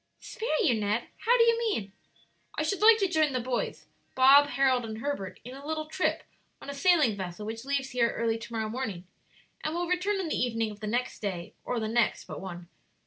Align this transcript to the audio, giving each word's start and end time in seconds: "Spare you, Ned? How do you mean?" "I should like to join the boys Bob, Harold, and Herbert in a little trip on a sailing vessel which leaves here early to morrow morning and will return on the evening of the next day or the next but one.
"Spare 0.19 0.63
you, 0.63 0.73
Ned? 0.79 1.09
How 1.27 1.37
do 1.37 1.43
you 1.43 1.59
mean?" 1.59 1.91
"I 2.55 2.63
should 2.63 2.81
like 2.81 2.97
to 2.97 3.07
join 3.07 3.33
the 3.33 3.39
boys 3.39 3.85
Bob, 4.15 4.47
Harold, 4.47 4.83
and 4.83 4.97
Herbert 4.97 5.39
in 5.43 5.53
a 5.53 5.63
little 5.63 5.85
trip 5.85 6.23
on 6.59 6.71
a 6.71 6.73
sailing 6.73 7.15
vessel 7.15 7.45
which 7.45 7.65
leaves 7.65 7.91
here 7.91 8.11
early 8.15 8.39
to 8.39 8.51
morrow 8.51 8.67
morning 8.67 9.05
and 9.63 9.75
will 9.75 9.85
return 9.87 10.19
on 10.19 10.27
the 10.29 10.35
evening 10.35 10.71
of 10.71 10.79
the 10.79 10.87
next 10.87 11.19
day 11.19 11.53
or 11.63 11.79
the 11.79 11.87
next 11.87 12.25
but 12.25 12.41
one. 12.41 12.67